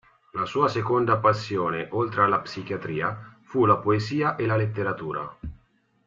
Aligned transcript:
La 0.33 0.45
sua 0.45 0.67
seconda 0.67 1.17
passione, 1.19 1.87
oltre 1.91 2.23
alla 2.23 2.39
psichiatria, 2.39 3.37
fu 3.43 3.65
la 3.67 3.77
poesia 3.77 4.35
e 4.35 4.47
la 4.47 4.55
letteratura. 4.55 5.37